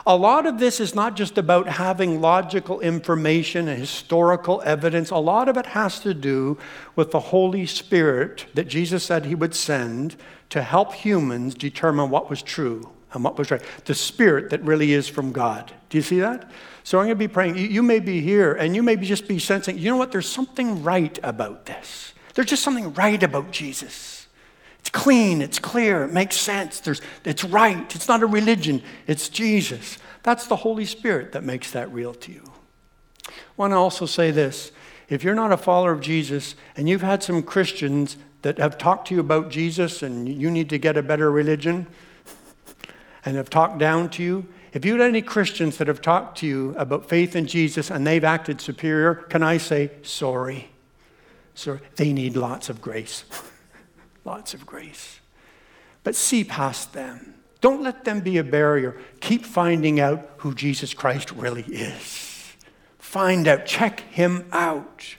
[0.06, 5.12] a lot of this is not just about having logical information and historical evidence.
[5.12, 6.58] A lot of it has to do
[6.95, 10.16] with the Holy Spirit that Jesus said he would send
[10.49, 13.62] to help humans determine what was true and what was right.
[13.86, 15.72] The Spirit that really is from God.
[15.89, 16.49] Do you see that?
[16.84, 17.58] So I'm going to be praying.
[17.58, 20.12] You may be here and you may just be sensing, you know what?
[20.12, 22.14] There's something right about this.
[22.34, 24.20] There's just something right about Jesus.
[24.82, 26.79] It's clean, it's clear, it makes sense.
[26.79, 27.95] There's, it's right.
[27.95, 29.97] It's not a religion, it's Jesus.
[30.23, 32.43] That's the Holy Spirit that makes that real to you.
[33.27, 34.71] I want to also say this
[35.07, 39.07] if you're not a follower of Jesus and you've had some Christians that have talked
[39.09, 41.86] to you about Jesus and you need to get a better religion
[43.23, 46.47] and have talked down to you, if you had any Christians that have talked to
[46.47, 50.69] you about faith in Jesus and they've acted superior, can I say sorry?
[51.53, 51.82] Sorry.
[51.97, 53.25] They need lots of grace.
[54.26, 55.19] Lots of grace.
[56.03, 57.36] But see past them.
[57.61, 58.97] Don't let them be a barrier.
[59.19, 62.55] Keep finding out who Jesus Christ really is.
[62.97, 65.15] Find out, check him out.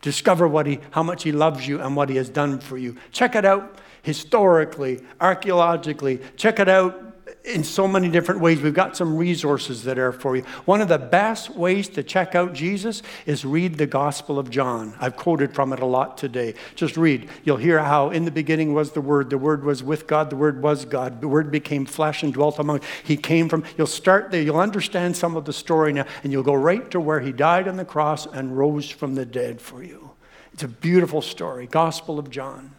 [0.00, 2.96] Discover what he, how much he loves you and what he has done for you.
[3.12, 6.20] Check it out historically, archaeologically.
[6.36, 7.05] Check it out
[7.46, 8.60] in so many different ways.
[8.60, 10.42] We've got some resources that are for you.
[10.64, 14.94] One of the best ways to check out Jesus is read the Gospel of John.
[15.00, 16.54] I've quoted from it a lot today.
[16.74, 17.28] Just read.
[17.44, 20.36] You'll hear how in the beginning was the Word, the Word was with God, the
[20.36, 22.80] Word was God, the Word became flesh and dwelt among.
[23.04, 23.64] He came from.
[23.78, 24.42] You'll start there.
[24.42, 27.68] You'll understand some of the story now, and you'll go right to where He died
[27.68, 30.10] on the cross and rose from the dead for you.
[30.52, 31.66] It's a beautiful story.
[31.66, 32.75] Gospel of John.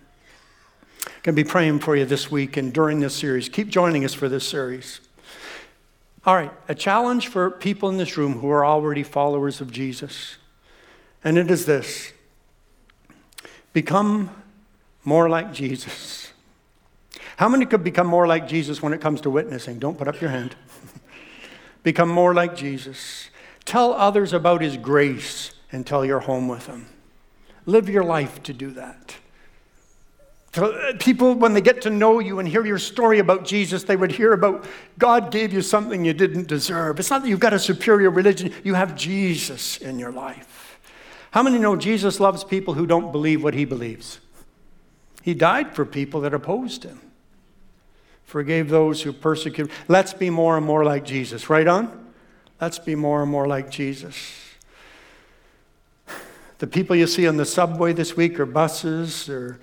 [1.23, 3.49] Going to be praying for you this week and during this series.
[3.49, 5.01] Keep joining us for this series.
[6.25, 10.37] All right, a challenge for people in this room who are already followers of Jesus.
[11.23, 12.11] And it is this
[13.73, 14.29] become
[15.03, 16.31] more like Jesus.
[17.37, 19.79] How many could become more like Jesus when it comes to witnessing?
[19.79, 20.55] Don't put up your hand.
[21.83, 23.29] become more like Jesus.
[23.63, 26.87] Tell others about his grace until you're home with him.
[27.65, 29.17] Live your life to do that.
[30.57, 33.95] Uh, people, when they get to know you and hear your story about Jesus, they
[33.95, 34.65] would hear about
[34.97, 36.99] God gave you something you didn't deserve.
[36.99, 40.79] It's not that you've got a superior religion, you have Jesus in your life.
[41.31, 44.19] How many know Jesus loves people who don't believe what he believes?
[45.21, 46.99] He died for people that opposed him,
[48.23, 49.71] forgave those who persecuted.
[49.87, 51.49] Let's be more and more like Jesus.
[51.49, 52.13] Right on?
[52.59, 54.15] Let's be more and more like Jesus.
[56.59, 59.59] The people you see on the subway this week, or buses, or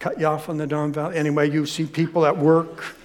[0.00, 1.16] cut you off on the Don Valley.
[1.16, 2.96] Anyway, you see people at work,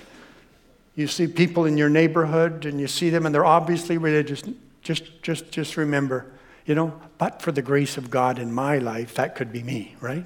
[0.95, 4.41] you see people in your neighborhood, and you see them, and they're obviously religious.
[4.81, 6.25] Just, just, just remember,
[6.65, 9.95] you know, but for the grace of God in my life, that could be me,
[9.99, 10.25] right?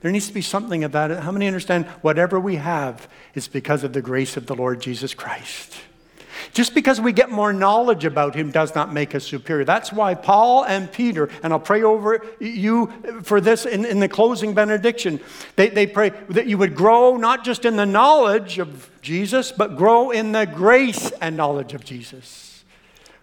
[0.00, 1.10] There needs to be something of that.
[1.22, 5.12] How many understand whatever we have is because of the grace of the Lord Jesus
[5.14, 5.74] Christ?
[6.52, 9.64] Just because we get more knowledge about him does not make us superior.
[9.64, 12.92] That's why Paul and Peter, and I'll pray over you
[13.22, 15.20] for this in, in the closing benediction,
[15.56, 19.76] they, they pray that you would grow not just in the knowledge of Jesus, but
[19.76, 22.64] grow in the grace and knowledge of Jesus.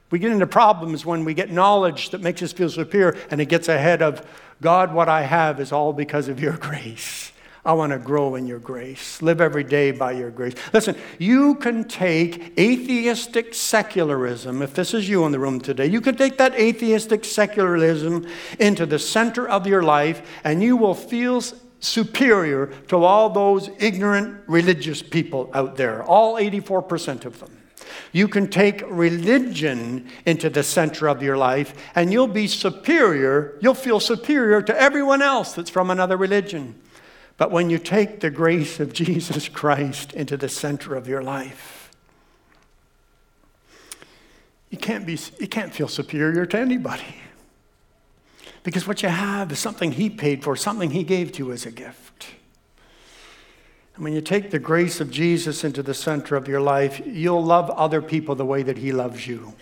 [0.10, 3.48] We get into problems when we get knowledge that makes us feel superior and it
[3.48, 4.26] gets ahead of
[4.62, 7.33] God, what I have is all because of your grace.
[7.66, 10.54] I want to grow in your grace, live every day by your grace.
[10.74, 16.02] Listen, you can take atheistic secularism, if this is you in the room today, you
[16.02, 18.28] can take that atheistic secularism
[18.60, 21.42] into the center of your life, and you will feel
[21.80, 27.58] superior to all those ignorant religious people out there, all 84% of them.
[28.12, 33.74] You can take religion into the center of your life, and you'll be superior, you'll
[33.74, 36.76] feel superior to everyone else that's from another religion.
[37.38, 41.92] But when you take the grace of Jesus Christ into the center of your life,
[44.70, 47.16] you can't, be, you can't feel superior to anybody.
[48.64, 51.66] Because what you have is something He paid for, something He gave to you as
[51.66, 52.28] a gift.
[53.96, 57.44] And when you take the grace of Jesus into the center of your life, you'll
[57.44, 59.54] love other people the way that He loves you.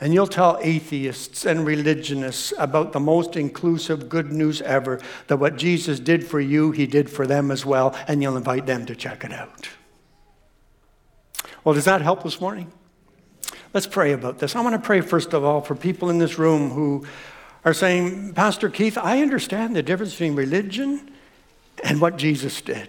[0.00, 5.56] And you'll tell atheists and religionists about the most inclusive good news ever that what
[5.56, 8.94] Jesus did for you, He did for them as well, and you'll invite them to
[8.94, 9.68] check it out.
[11.64, 12.70] Well, does that help this morning?
[13.74, 14.54] Let's pray about this.
[14.54, 17.06] I want to pray, first of all, for people in this room who
[17.64, 21.10] are saying, Pastor Keith, I understand the difference between religion
[21.82, 22.88] and what Jesus did.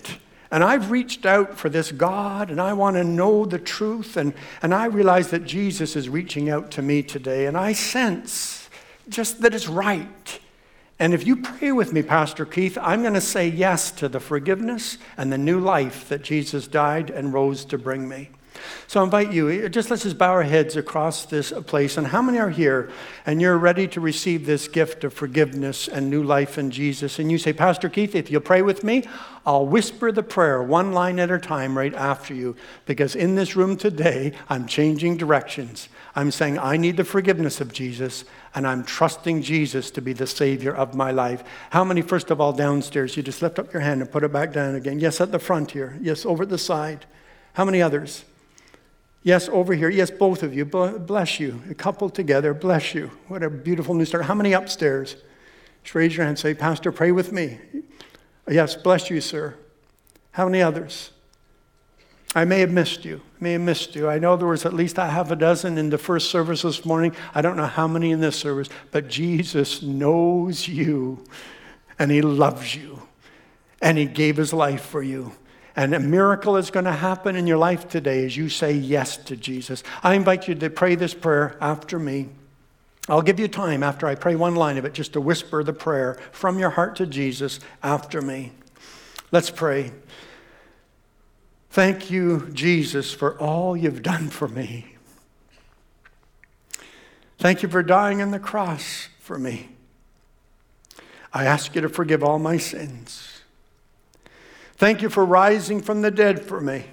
[0.49, 4.17] And I've reached out for this God and I want to know the truth.
[4.17, 7.45] And, and I realize that Jesus is reaching out to me today.
[7.45, 8.69] And I sense
[9.09, 10.39] just that it's right.
[10.99, 14.19] And if you pray with me, Pastor Keith, I'm going to say yes to the
[14.19, 18.29] forgiveness and the new life that Jesus died and rose to bring me.
[18.87, 21.97] So I invite you, uh, just let's just bow our heads across this uh, place.
[21.97, 22.89] And how many are here
[23.25, 27.19] and you're ready to receive this gift of forgiveness and new life in Jesus?
[27.19, 29.03] And you say, Pastor Keith, if you'll pray with me,
[29.45, 32.55] I'll whisper the prayer one line at a time right after you.
[32.85, 35.89] Because in this room today, I'm changing directions.
[36.17, 40.25] I'm saying, I need the forgiveness of Jesus, and I'm trusting Jesus to be the
[40.25, 41.43] Savior of my life.
[41.69, 44.33] How many, first of all, downstairs, you just lift up your hand and put it
[44.33, 44.99] back down again?
[44.99, 45.95] Yes, at the front here.
[46.01, 47.05] Yes, over at the side.
[47.53, 48.25] How many others?
[49.27, 49.89] Yes, over here.
[49.89, 50.63] Yes, both of you.
[50.63, 51.61] Bless you.
[51.69, 52.53] A couple together.
[52.53, 53.11] Bless you.
[53.27, 54.23] What a beautiful new start.
[54.23, 55.17] How many upstairs?
[55.83, 56.37] Just raise your hand.
[56.37, 57.57] and Say, Pastor, pray with me.
[58.49, 59.55] Yes, bless you, sir.
[60.31, 61.11] How many others?
[62.35, 63.19] I may have missed you.
[63.41, 64.07] I may have missed you.
[64.07, 66.85] I know there was at least a half a dozen in the first service this
[66.85, 67.13] morning.
[67.35, 71.25] I don't know how many in this service, but Jesus knows you
[71.99, 73.01] and he loves you
[73.81, 75.33] and he gave his life for you.
[75.77, 79.15] And a miracle is going to happen in your life today as you say yes
[79.17, 79.83] to Jesus.
[80.01, 82.29] I invite you to pray this prayer after me.
[83.07, 85.73] I'll give you time after I pray one line of it just to whisper the
[85.73, 88.53] prayer from your heart to Jesus after me.
[89.31, 89.91] Let's pray.
[91.69, 94.95] Thank you, Jesus, for all you've done for me.
[97.37, 99.69] Thank you for dying on the cross for me.
[101.31, 103.36] I ask you to forgive all my sins.
[104.77, 106.85] Thank you for rising from the dead for me.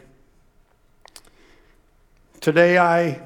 [2.41, 3.21] Today I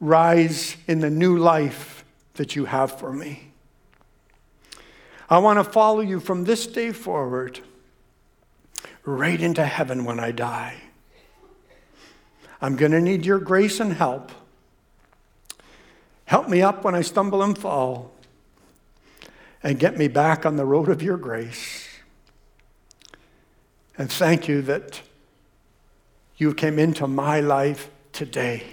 [0.00, 3.52] rise in the new life that you have for me.
[5.30, 7.60] I want to follow you from this day forward,
[9.04, 10.74] right into heaven when I die.
[12.60, 14.32] I'm going to need your grace and help.
[16.24, 18.10] Help me up when I stumble and fall,
[19.62, 21.83] and get me back on the road of your grace.
[23.96, 25.02] And thank you that
[26.36, 28.64] you came into my life today.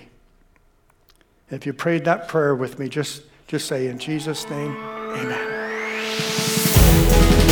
[1.50, 5.62] If you prayed that prayer with me, just, just say in Jesus' name, amen.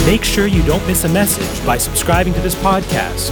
[0.06, 3.30] Make sure you don't miss a message by subscribing to this podcast.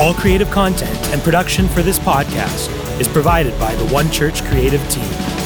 [0.00, 4.80] All creative content and production for this podcast is provided by the One Church creative
[4.88, 5.39] team.